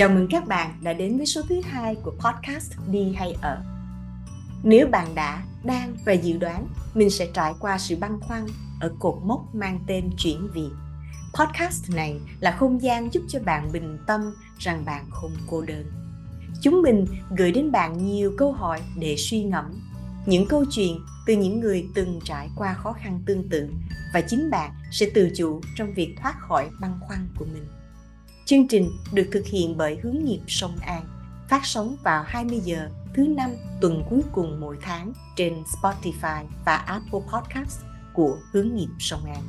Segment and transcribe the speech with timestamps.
[0.00, 3.62] Chào mừng các bạn đã đến với số thứ hai của podcast Đi hay ở.
[4.62, 8.46] Nếu bạn đã, đang và dự đoán mình sẽ trải qua sự băn khoăn
[8.80, 10.70] ở cột mốc mang tên chuyển việc,
[11.34, 14.20] podcast này là không gian giúp cho bạn bình tâm
[14.58, 15.84] rằng bạn không cô đơn.
[16.62, 17.06] Chúng mình
[17.36, 19.64] gửi đến bạn nhiều câu hỏi để suy ngẫm,
[20.26, 23.70] những câu chuyện từ những người từng trải qua khó khăn tương tự
[24.14, 27.64] và chính bạn sẽ tự chủ trong việc thoát khỏi băn khoăn của mình.
[28.50, 31.04] Chương trình được thực hiện bởi Hướng nghiệp Sông An,
[31.48, 36.76] phát sóng vào 20 giờ thứ năm tuần cuối cùng mỗi tháng trên Spotify và
[36.76, 37.80] Apple Podcast
[38.14, 39.42] của Hướng nghiệp Sông An.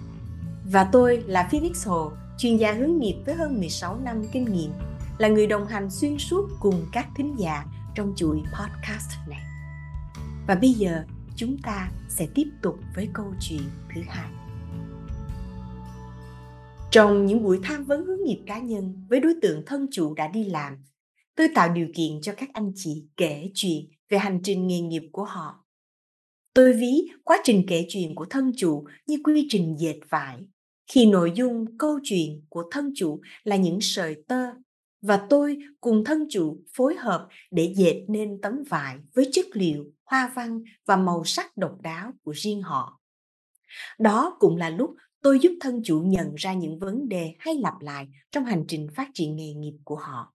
[0.66, 4.72] Và tôi là Phoenix Hồ, chuyên gia hướng nghiệp với hơn 16 năm kinh nghiệm,
[5.18, 9.42] là người đồng hành xuyên suốt cùng các thính giả trong chuỗi podcast này.
[10.48, 11.04] Và bây giờ
[11.36, 13.64] chúng ta sẽ tiếp tục với câu chuyện
[13.94, 14.41] thứ hai.
[16.92, 20.28] Trong những buổi tham vấn hướng nghiệp cá nhân với đối tượng thân chủ đã
[20.28, 20.74] đi làm,
[21.36, 25.04] tôi tạo điều kiện cho các anh chị kể chuyện về hành trình nghề nghiệp
[25.12, 25.66] của họ.
[26.54, 30.38] Tôi ví quá trình kể chuyện của thân chủ như quy trình dệt vải,
[30.88, 34.46] khi nội dung câu chuyện của thân chủ là những sợi tơ
[35.02, 39.86] và tôi cùng thân chủ phối hợp để dệt nên tấm vải với chất liệu,
[40.06, 43.00] hoa văn và màu sắc độc đáo của riêng họ.
[44.00, 47.74] Đó cũng là lúc tôi giúp thân chủ nhận ra những vấn đề hay lặp
[47.82, 50.34] lại trong hành trình phát triển nghề nghiệp của họ.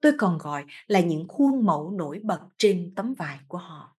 [0.00, 3.96] Tôi còn gọi là những khuôn mẫu nổi bật trên tấm vải của họ.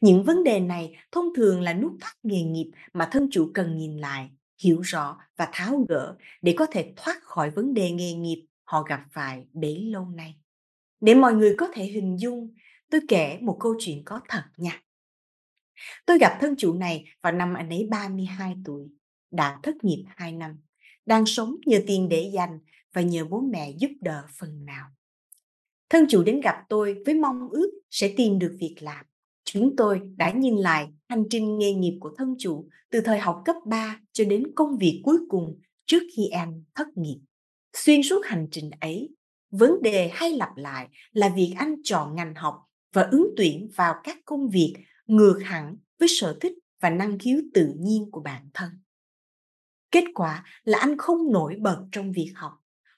[0.00, 3.76] Những vấn đề này thông thường là nút thắt nghề nghiệp mà thân chủ cần
[3.76, 4.30] nhìn lại,
[4.62, 8.82] hiểu rõ và tháo gỡ để có thể thoát khỏi vấn đề nghề nghiệp họ
[8.82, 10.34] gặp phải bấy lâu nay.
[11.00, 12.54] Để mọi người có thể hình dung,
[12.90, 14.82] tôi kể một câu chuyện có thật nha.
[16.06, 18.88] Tôi gặp thân chủ này vào năm anh ấy 32 tuổi
[19.30, 20.60] đã thất nghiệp 2 năm,
[21.06, 22.58] đang sống nhờ tiền để dành
[22.92, 24.86] và nhờ bố mẹ giúp đỡ phần nào.
[25.90, 29.06] Thân chủ đến gặp tôi với mong ước sẽ tìm được việc làm.
[29.44, 33.42] Chúng tôi đã nhìn lại hành trình nghề nghiệp của thân chủ từ thời học
[33.44, 37.20] cấp 3 cho đến công việc cuối cùng trước khi anh thất nghiệp.
[37.72, 39.08] Xuyên suốt hành trình ấy,
[39.50, 42.54] vấn đề hay lặp lại là việc anh chọn ngành học
[42.92, 44.74] và ứng tuyển vào các công việc
[45.06, 48.70] ngược hẳn với sở thích và năng khiếu tự nhiên của bản thân.
[49.90, 52.52] Kết quả là anh không nổi bật trong việc học,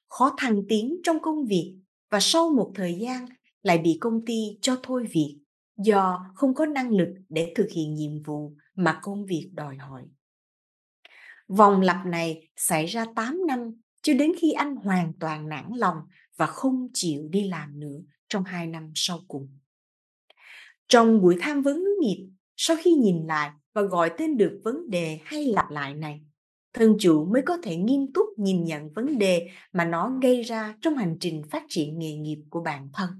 [0.08, 1.76] khó thăng tiến trong công việc
[2.10, 3.26] và sau một thời gian
[3.62, 5.38] lại bị công ty cho thôi việc
[5.76, 10.02] do không có năng lực để thực hiện nhiệm vụ mà công việc đòi hỏi.
[11.48, 15.96] Vòng lặp này xảy ra 8 năm cho đến khi anh hoàn toàn nản lòng
[16.36, 17.98] và không chịu đi làm nữa
[18.28, 19.58] trong hai năm sau cùng.
[20.88, 24.90] Trong buổi tham vấn hướng nghiệp, sau khi nhìn lại và gọi tên được vấn
[24.90, 26.20] đề hay lặp lại này,
[26.74, 30.74] thân chủ mới có thể nghiêm túc nhìn nhận vấn đề mà nó gây ra
[30.80, 33.10] trong hành trình phát triển nghề nghiệp của bản thân.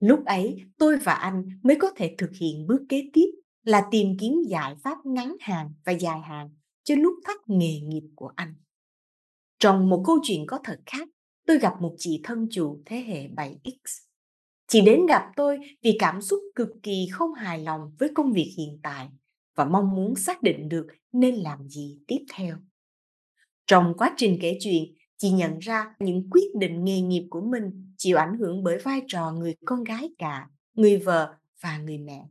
[0.00, 3.30] Lúc ấy, tôi và anh mới có thể thực hiện bước kế tiếp
[3.64, 6.50] là tìm kiếm giải pháp ngắn hạn và dài hạn
[6.84, 8.54] cho nút thắt nghề nghiệp của anh.
[9.58, 11.08] Trong một câu chuyện có thật khác,
[11.46, 14.06] tôi gặp một chị thân chủ thế hệ 7X.
[14.68, 18.54] Chị đến gặp tôi vì cảm xúc cực kỳ không hài lòng với công việc
[18.58, 19.08] hiện tại
[19.56, 22.56] và mong muốn xác định được nên làm gì tiếp theo.
[23.66, 27.94] Trong quá trình kể chuyện, chị nhận ra những quyết định nghề nghiệp của mình
[27.96, 32.22] chịu ảnh hưởng bởi vai trò người con gái cả, người vợ và người mẹ.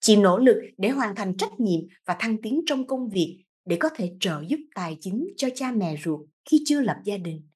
[0.00, 3.76] Chị nỗ lực để hoàn thành trách nhiệm và thăng tiến trong công việc để
[3.80, 7.48] có thể trợ giúp tài chính cho cha mẹ ruột khi chưa lập gia đình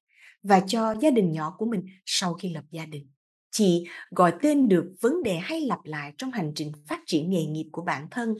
[0.43, 3.09] và cho gia đình nhỏ của mình sau khi lập gia đình.
[3.51, 7.45] Chị gọi tên được vấn đề hay lặp lại trong hành trình phát triển nghề
[7.45, 8.35] nghiệp của bản thân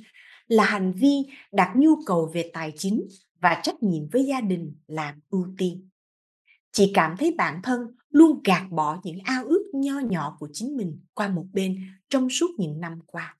[0.49, 3.07] là hành vi đặt nhu cầu về tài chính
[3.41, 5.89] và trách nhiệm với gia đình làm ưu tiên.
[6.71, 7.79] Chị cảm thấy bản thân
[8.09, 12.29] luôn gạt bỏ những ao ước nho nhỏ của chính mình qua một bên trong
[12.29, 13.37] suốt những năm qua.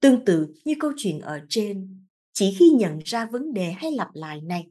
[0.00, 4.08] Tương tự như câu chuyện ở trên, chỉ khi nhận ra vấn đề hay lặp
[4.14, 4.66] lại này,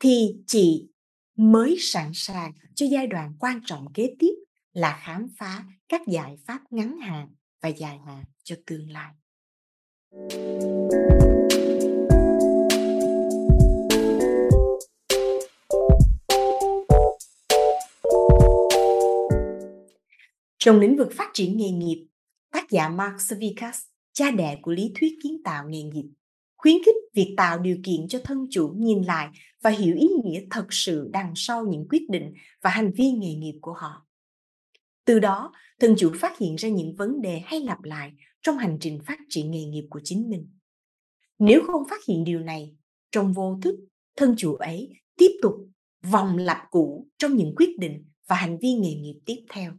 [0.00, 0.88] thì chị
[1.36, 4.34] mới sẵn sàng cho giai đoạn quan trọng kế tiếp
[4.72, 7.28] là khám phá các giải pháp ngắn hạn
[7.62, 9.14] và dài hạn cho tương lai.
[10.12, 10.20] Trong
[20.80, 22.06] lĩnh vực phát triển nghề nghiệp,
[22.52, 23.80] tác giả Mark Savikas,
[24.12, 26.04] cha đẻ của lý thuyết kiến tạo nghề nghiệp,
[26.56, 29.28] khuyến khích việc tạo điều kiện cho thân chủ nhìn lại
[29.62, 33.34] và hiểu ý nghĩa thật sự đằng sau những quyết định và hành vi nghề
[33.34, 34.07] nghiệp của họ.
[35.08, 38.12] Từ đó, thân chủ phát hiện ra những vấn đề hay lặp lại
[38.42, 40.48] trong hành trình phát triển nghề nghiệp của chính mình.
[41.38, 42.76] Nếu không phát hiện điều này,
[43.10, 43.74] trong vô thức,
[44.16, 45.54] thân chủ ấy tiếp tục
[46.02, 49.72] vòng lặp cũ trong những quyết định và hành vi nghề nghiệp tiếp theo.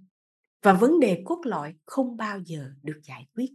[0.63, 3.49] Và vấn đề cốt lõi không bao giờ được giải quyết.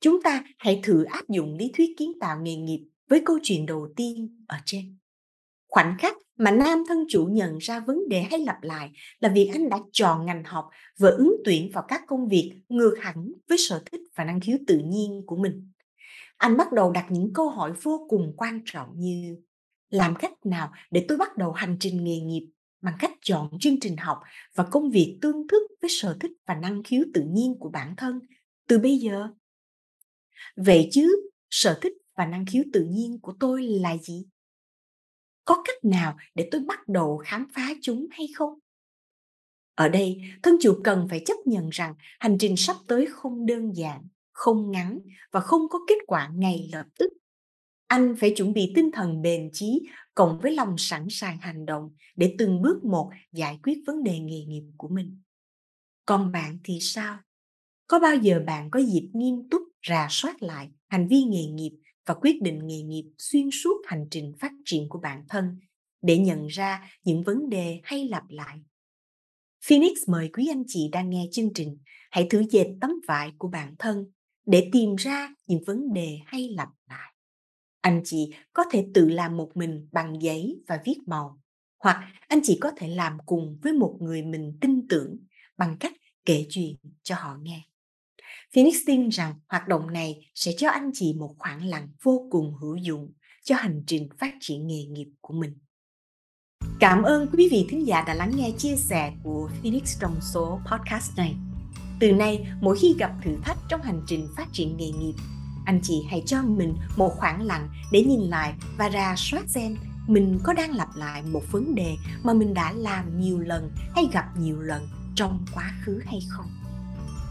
[0.00, 3.66] Chúng ta hãy thử áp dụng lý thuyết kiến tạo nghề nghiệp với câu chuyện
[3.66, 4.98] đầu tiên ở trên
[5.68, 9.50] khoảnh khắc mà nam thân chủ nhận ra vấn đề hay lặp lại là việc
[9.52, 10.68] anh đã chọn ngành học
[10.98, 14.58] và ứng tuyển vào các công việc ngược hẳn với sở thích và năng khiếu
[14.66, 15.72] tự nhiên của mình.
[16.36, 19.36] Anh bắt đầu đặt những câu hỏi vô cùng quan trọng như,
[19.90, 22.50] làm cách nào để tôi bắt đầu hành trình nghề nghiệp
[22.80, 24.18] bằng cách chọn chương trình học
[24.54, 27.94] và công việc tương thức với sở thích và năng khiếu tự nhiên của bản
[27.96, 28.20] thân
[28.68, 29.28] từ bây giờ?
[30.56, 34.26] Vậy chứ, sở thích và năng khiếu tự nhiên của tôi là gì?
[35.48, 38.58] Có cách nào để tôi bắt đầu khám phá chúng hay không?
[39.74, 43.76] Ở đây thân chủ cần phải chấp nhận rằng hành trình sắp tới không đơn
[43.76, 44.98] giản, không ngắn
[45.30, 47.12] và không có kết quả ngay lập tức.
[47.86, 49.82] Anh phải chuẩn bị tinh thần bền chí
[50.14, 54.18] cộng với lòng sẵn sàng hành động để từng bước một giải quyết vấn đề
[54.18, 55.22] nghề nghiệp của mình.
[56.06, 57.18] Còn bạn thì sao?
[57.86, 61.72] Có bao giờ bạn có dịp nghiêm túc rà soát lại hành vi nghề nghiệp
[62.08, 65.58] và quyết định nghề nghiệp xuyên suốt hành trình phát triển của bản thân
[66.02, 68.58] để nhận ra những vấn đề hay lặp lại.
[69.64, 71.78] Phoenix mời quý anh chị đang nghe chương trình,
[72.10, 74.10] hãy thử dệt tấm vải của bản thân
[74.46, 77.14] để tìm ra những vấn đề hay lặp lại.
[77.80, 81.40] Anh chị có thể tự làm một mình bằng giấy và viết màu,
[81.78, 85.18] hoặc anh chị có thể làm cùng với một người mình tin tưởng
[85.56, 85.92] bằng cách
[86.24, 87.67] kể chuyện cho họ nghe.
[88.54, 92.54] Phoenix tin rằng hoạt động này sẽ cho anh chị một khoảng lặng vô cùng
[92.60, 93.12] hữu dụng
[93.44, 95.58] cho hành trình phát triển nghề nghiệp của mình.
[96.80, 100.60] Cảm ơn quý vị thính giả đã lắng nghe chia sẻ của Phoenix trong số
[100.72, 101.34] podcast này.
[102.00, 105.14] Từ nay, mỗi khi gặp thử thách trong hành trình phát triển nghề nghiệp,
[105.66, 109.76] anh chị hãy cho mình một khoảng lặng để nhìn lại và ra soát xem
[110.08, 114.08] mình có đang lặp lại một vấn đề mà mình đã làm nhiều lần hay
[114.12, 116.46] gặp nhiều lần trong quá khứ hay không.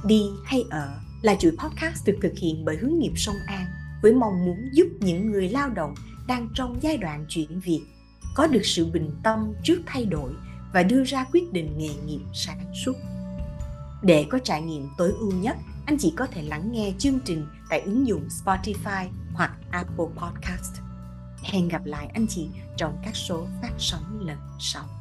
[0.06, 3.66] Đi hay ở là chuỗi podcast được thực hiện bởi hướng nghiệp sông An
[4.02, 5.96] với mong muốn giúp những người lao động
[6.28, 7.82] đang trong giai đoạn chuyển việc
[8.36, 10.34] có được sự bình tâm trước thay đổi
[10.74, 12.94] và đưa ra quyết định nghề nghiệp sáng suốt.
[14.04, 17.48] Để có trải nghiệm tối ưu nhất, anh chị có thể lắng nghe chương trình
[17.70, 20.74] tại ứng dụng Spotify hoặc Apple Podcast.
[21.44, 24.97] Hẹn gặp lại anh chị trong các số phát sóng lần sau.